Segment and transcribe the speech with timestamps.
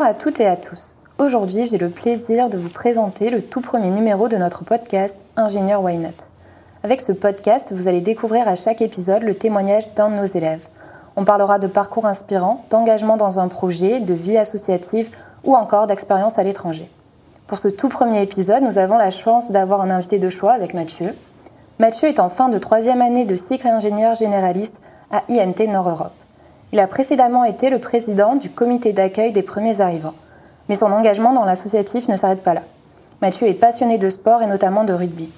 [0.00, 0.96] Bonjour à toutes et à tous.
[1.18, 5.82] Aujourd'hui, j'ai le plaisir de vous présenter le tout premier numéro de notre podcast Ingénieur
[5.82, 6.08] Why Not.
[6.82, 10.68] Avec ce podcast, vous allez découvrir à chaque épisode le témoignage d'un de nos élèves.
[11.16, 15.10] On parlera de parcours inspirants, d'engagement dans un projet, de vie associative
[15.44, 16.88] ou encore d'expérience à l'étranger.
[17.46, 20.72] Pour ce tout premier épisode, nous avons la chance d'avoir un invité de choix avec
[20.72, 21.14] Mathieu.
[21.78, 24.80] Mathieu est en fin de troisième année de cycle ingénieur généraliste
[25.10, 26.19] à INT Nord-Europe.
[26.72, 30.14] Il a précédemment été le président du comité d'accueil des premiers arrivants.
[30.68, 32.62] Mais son engagement dans l'associatif ne s'arrête pas là.
[33.20, 35.30] Mathieu est passionné de sport et notamment de rugby.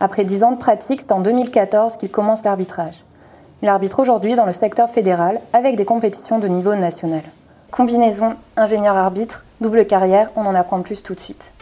[0.00, 3.04] Après dix ans de pratique, c'est en 2014 qu'il commence l'arbitrage.
[3.62, 7.22] Il arbitre aujourd'hui dans le secteur fédéral avec des compétitions de niveau national.
[7.70, 11.52] Combinaison ingénieur-arbitre, double carrière, on en apprend plus tout de suite.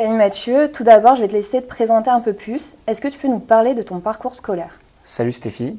[0.00, 2.76] Salut Mathieu, tout d'abord je vais te laisser te présenter un peu plus.
[2.86, 4.80] Est-ce que tu peux nous parler de ton parcours scolaire?
[5.04, 5.78] Salut Stéphie,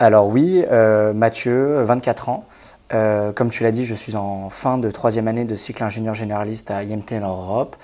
[0.00, 2.44] alors oui, euh, Mathieu, 24 ans.
[2.92, 6.12] Euh, comme tu l'as dit, je suis en fin de troisième année de cycle ingénieur
[6.12, 7.76] généraliste à IMT en Europe.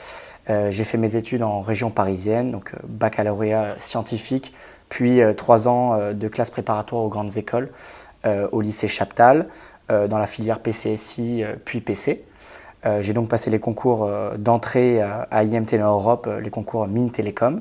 [0.50, 4.54] Euh, j'ai fait mes études en région parisienne, donc baccalauréat scientifique,
[4.88, 7.70] puis trois ans de classe préparatoire aux grandes écoles
[8.50, 9.46] au lycée Chaptal,
[9.88, 12.24] dans la filière PCSI puis PC.
[13.00, 17.60] J'ai donc passé les concours d'entrée à, IMT Europe, les concours Mines Télécom,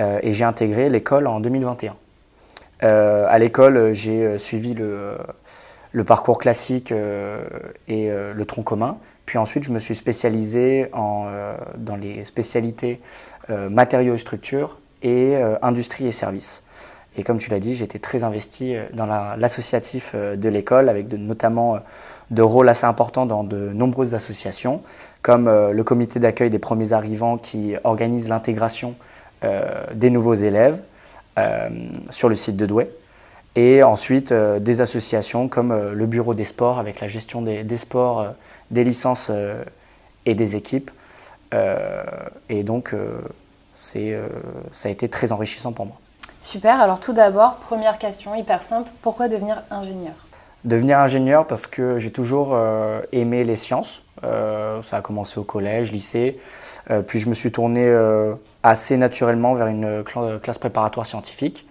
[0.00, 1.94] et j'ai intégré l'école en 2021.
[2.82, 5.16] Euh, à l'école, j'ai euh, suivi le,
[6.04, 7.46] parcours classique euh,
[7.88, 8.98] et le tronc commun.
[9.24, 13.00] Puis ensuite, je me suis spécialisé dans les spécialités
[13.48, 16.62] matériaux et structures et industrie et services.
[17.18, 21.80] Et comme tu l'as dit, j'étais très investi dans l'associatif de l'école, avec notamment
[22.30, 24.82] de rôles assez importants dans de nombreuses associations,
[25.22, 28.94] comme le comité d'accueil des premiers arrivants qui organise l'intégration
[29.94, 30.80] des nouveaux élèves,
[31.38, 31.68] euh,
[32.08, 32.90] sur le site de Douai.
[33.56, 37.62] Et ensuite, euh, des associations comme euh, le Bureau des sports avec la gestion des,
[37.62, 38.28] des sports,
[38.70, 39.30] des licences
[40.24, 40.90] et des équipes.
[42.48, 42.94] et donc,
[43.72, 45.96] ça a été très enrichissant pour moi.
[46.40, 46.80] Super.
[46.80, 50.14] Alors tout d'abord, première question hyper simple, pourquoi devenir ingénieur?
[50.64, 52.58] Devenir ingénieur parce que j'ai toujours
[53.12, 54.02] aimé les sciences.
[54.22, 56.40] ça a commencé au collège, lycée.
[57.06, 57.88] puis je me suis tourné
[58.64, 60.02] assez naturellement vers une
[60.42, 61.66] classe préparatoire scientifique.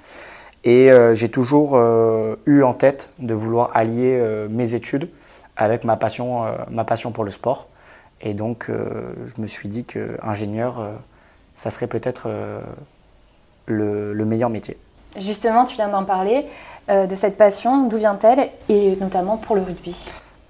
[0.66, 5.10] Et euh, j'ai toujours euh, eu en tête de vouloir allier euh, mes études
[5.56, 7.70] avec ma passion, ma passion pour le sport.
[8.20, 10.86] Et donc, je me suis dit que ingénieur,
[11.54, 12.30] ça serait peut-être
[13.66, 14.78] le, meilleur métier.
[15.20, 16.46] Justement, tu viens d'en parler,
[16.90, 19.96] de cette passion, d'où vient-elle, et notamment pour le rugby?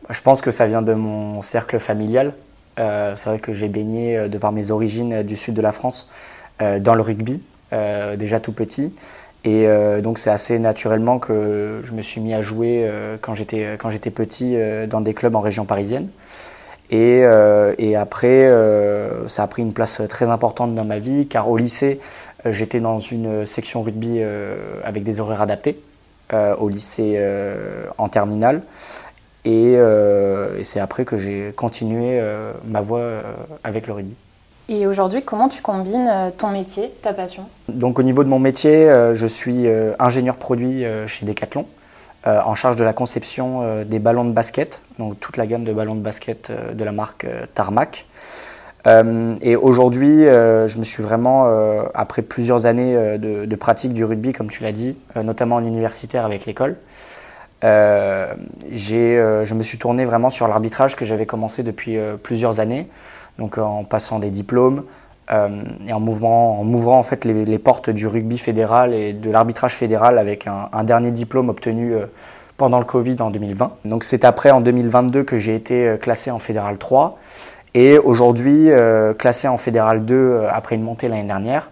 [0.09, 2.33] Je pense que ça vient de mon cercle familial.
[2.77, 6.09] c'est vrai que j'ai baigné, de par mes origines du sud de la France,
[6.61, 7.43] euh, dans le rugby,
[7.73, 8.95] euh, déjà tout petit.
[9.43, 12.89] Et euh, donc c'est assez naturellement que je me suis mis à jouer
[13.21, 13.77] quand j'étais
[14.09, 16.07] petit dans des clubs en région parisienne.
[16.91, 17.23] Et,
[17.79, 18.49] et après,
[19.27, 21.99] ça a pris une place très importante dans ma vie, car au lycée,
[22.45, 24.21] j'étais dans une section rugby
[24.83, 25.81] avec des horaires adaptés,
[26.33, 27.19] au lycée
[27.97, 28.61] en terminale.
[29.45, 32.21] Et, et c'est après que j'ai continué
[32.65, 33.21] ma voie
[33.63, 34.15] avec le rugby.
[34.67, 37.43] Et aujourd'hui, comment tu combines euh, ton métier, ta passion?
[37.69, 41.65] Donc au niveau de mon métier, euh, je suis euh, ingénieur produit chez Decathlon,
[42.25, 45.95] en charge de la conception des ballons de basket, donc toute la gamme de ballons
[45.95, 48.05] de basket de la marque Tarmac.
[49.41, 51.47] Et aujourd'hui, je me suis vraiment,
[51.95, 56.45] après plusieurs années de, pratique du rugby, comme tu l'as dit, notamment en universitaire avec
[56.45, 56.75] l'école,
[57.63, 62.87] je me suis tourné vraiment sur l'arbitrage que j'avais commencé depuis plusieurs années
[63.37, 64.83] donc en passant des diplômes
[65.31, 69.31] euh, et en, mouvant, en m'ouvrant en fait les, portes du rugby fédéral et de
[69.31, 72.05] l'arbitrage fédéral avec un, dernier diplôme obtenu euh,
[72.57, 73.71] pendant le Covid en 2020.
[73.85, 77.17] Donc c'est après en 2022 que j'ai été euh, classé en fédéral 3
[77.73, 78.69] et aujourd'hui
[79.19, 81.71] classé en fédéral 2 après une montée l'année dernière.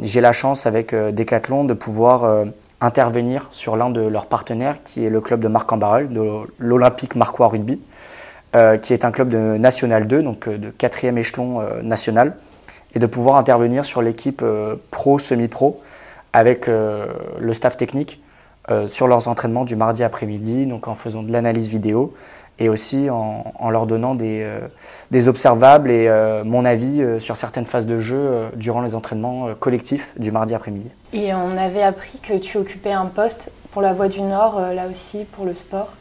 [0.00, 2.46] j'ai la chance avec Decathlon de pouvoir
[2.80, 6.22] intervenir sur l'un de leurs partenaires qui est le club de Marc-en-Barœul, de
[6.58, 7.82] l'Olympique Marquois Rugby.
[8.54, 12.36] Euh, qui est un club de National 2, donc euh, de quatrième échelon euh, national,
[12.94, 14.44] et de pouvoir intervenir sur l'équipe
[14.92, 15.82] pro, semi-pro,
[16.32, 18.22] avec le staff technique
[18.88, 22.14] sur leurs entraînements du mardi après-midi, donc en faisant de l'analyse vidéo
[22.58, 24.48] et aussi en, leur donnant des,
[25.10, 26.08] des observables et
[26.44, 30.90] mon avis sur certaines phases de jeu durant les entraînements collectifs du mardi après-midi.
[31.12, 34.86] Et on avait appris que tu occupais un poste pour la Voie du Nord, là
[34.88, 35.92] aussi pour le sport.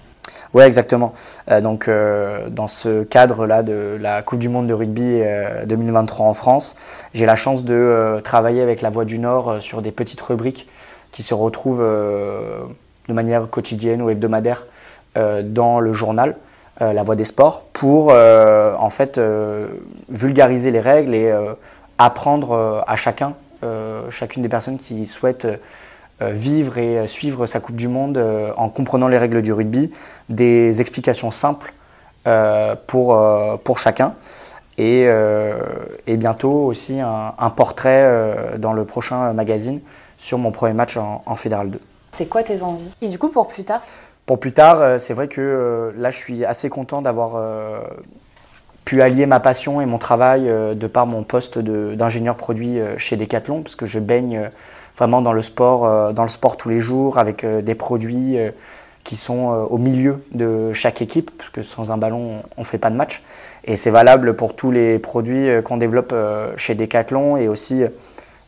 [0.54, 1.14] Oui, exactement.
[1.50, 5.22] Euh, donc, euh, dans ce cadre-là de la Coupe du Monde de rugby
[5.66, 6.76] 2023 euh, en France,
[7.14, 10.70] j'ai la chance de travailler avec la Voix du Nord sur des petites rubriques
[11.14, 14.66] qui se retrouvent de manière quotidienne ou hebdomadaire
[15.16, 16.36] dans le journal.
[16.82, 19.22] La Voix des Sports pour en fait
[20.10, 21.32] vulgariser les règles et
[21.98, 23.36] apprendre à chacun,
[24.10, 25.48] chacune des personnes qui souhaitent
[26.20, 28.20] vivre et suivre sa Coupe du Monde
[28.58, 29.92] en comprenant les règles du rugby,
[30.30, 31.74] des explications simples
[32.88, 34.16] pour, pour chacun.
[34.80, 35.08] Et,
[36.08, 39.80] et, bientôt aussi un portrait dans le prochain magazine
[40.18, 41.80] sur mon premier match en, Fédéral 2.
[42.12, 42.90] C'est quoi tes envies?
[43.02, 43.82] Et du coup, pour plus tard?
[44.26, 47.82] Pour plus tard, euh, c'est vrai que euh, là, je suis assez content d'avoir euh,
[48.86, 53.62] pu allier ma passion et mon travail de par mon poste d'ingénieur produit chez Decathlon,
[53.62, 54.50] parce que je baigne
[54.98, 58.38] vraiment dans le sport, dans le sport tous les jours, avec des produits
[59.06, 62.78] qui sont au milieu de chaque équipe, parce que sans un ballon, on ne fait
[62.78, 63.24] pas de match.
[63.64, 66.14] Et c'est valable pour tous les produits qu'on développe
[66.58, 67.86] chez Decathlon et aussi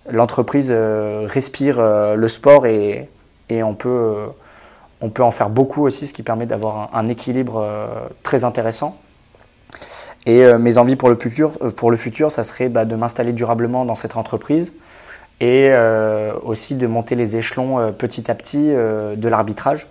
[0.09, 3.09] l'entreprise euh, respire euh, le sport et,
[3.49, 4.27] et on, peut, euh,
[5.01, 7.67] on peut en faire beaucoup aussi, ce qui permet d'avoir un, équilibre
[8.23, 8.97] très intéressant.
[10.25, 13.83] Et mes envies pour le futur, pour le futur ça serait bah, de m'installer durablement
[13.83, 14.73] dans cette entreprise
[15.41, 15.71] et
[16.43, 19.87] aussi de monter les échelons petit à petit de l'arbitrage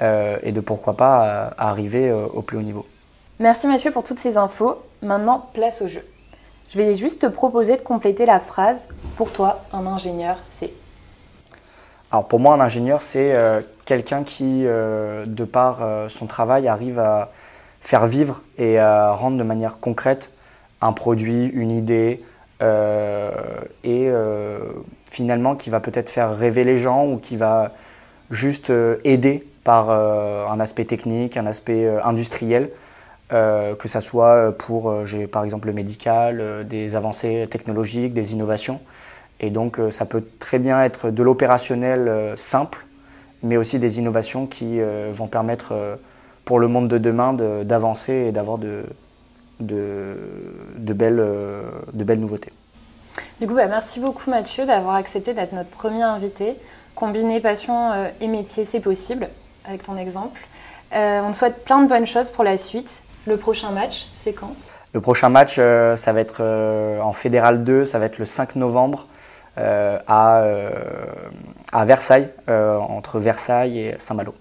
[0.00, 2.86] et de pourquoi pas arriver au plus haut niveau.
[3.40, 4.82] Merci Mathieu pour toutes ces infos.
[5.02, 6.04] Maintenant, place au jeu.
[6.70, 8.88] Je vais juste te proposer de compléter la phrase.
[9.16, 10.70] Pour toi, un ingénieur, c'est
[12.10, 16.68] Alors pour moi, un ingénieur, c'est euh, quelqu'un qui, euh, de par euh, son travail,
[16.68, 17.32] arrive à
[17.80, 20.32] faire vivre et à rendre de manière concrète
[20.80, 22.22] un produit, une idée,
[22.62, 24.10] et
[25.04, 27.72] finalement qui va peut-être faire rêver les gens ou qui va
[28.30, 28.72] juste
[29.04, 32.70] aider par un aspect technique, un aspect industriel
[33.34, 38.14] euh, que ce soit pour, euh, j'ai par exemple le médical, euh, des avancées technologiques,
[38.14, 38.80] des innovations.
[39.40, 42.86] Et donc ça peut très bien être de l'opérationnel simple,
[43.42, 44.78] mais aussi des innovations qui
[45.10, 45.98] vont permettre
[46.44, 47.34] pour le monde de demain
[47.64, 48.84] d'avancer et d'avoir de,
[49.58, 50.16] de,
[50.78, 51.22] de, belles,
[51.92, 52.52] de belles nouveautés.
[53.40, 56.54] Du coup, bah, merci beaucoup Mathieu d'avoir accepté d'être notre premier invité.
[56.94, 57.90] Combiner passion
[58.20, 59.28] et métier, c'est possible,
[59.64, 60.40] avec ton exemple.
[60.92, 64.54] on te souhaite plein de bonnes choses pour la suite le prochain match, c'est quand?
[64.92, 68.24] Le prochain match, euh, ça va être euh, en Fédéral 2, ça va être le
[68.24, 69.06] 5 novembre
[69.58, 70.42] euh, à,
[71.72, 74.34] à Versailles, entre Versailles et Saint-Malo.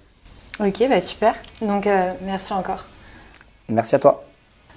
[0.59, 1.33] Ok, bah super.
[1.61, 1.87] Donc
[2.21, 2.85] merci encore.
[3.69, 4.23] Merci à toi.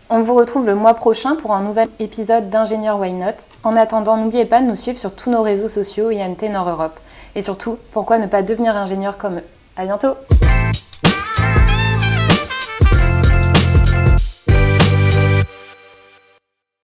[0.08, 3.48] On vous retrouve le mois prochain pour un nouvel épisode d'Ingénieur Why Not.
[3.64, 7.00] En attendant, n'oubliez pas de nous suivre sur tous nos réseaux sociaux INT Nord Europe.
[7.34, 9.44] Et surtout, pourquoi ne pas devenir ingénieur comme eux?
[9.76, 10.14] À bientôt